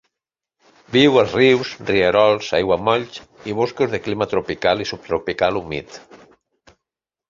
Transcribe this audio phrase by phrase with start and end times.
[0.95, 6.05] Viu als rius, rierols, aiguamolls i boscos de clima tropical i subtropical humit.